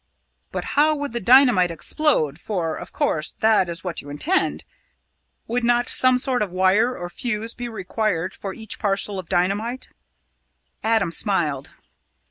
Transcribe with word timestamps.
But 0.51 0.63
how 0.73 0.95
would 0.95 1.13
the 1.13 1.19
dynamite 1.19 1.69
explode 1.69 2.39
for, 2.39 2.73
of 2.75 2.91
course, 2.91 3.33
that 3.33 3.69
is 3.69 3.83
what 3.83 4.01
you 4.01 4.09
intend. 4.09 4.65
Would 5.45 5.63
not 5.63 5.87
some 5.89 6.17
sort 6.17 6.41
of 6.41 6.51
wire 6.51 6.97
or 6.97 7.07
fuse 7.07 7.53
he 7.55 7.67
required 7.67 8.33
for 8.33 8.51
each 8.51 8.79
parcel 8.79 9.19
of 9.19 9.29
dynamite?" 9.29 9.89
Adam 10.83 11.11
smiled. 11.11 11.75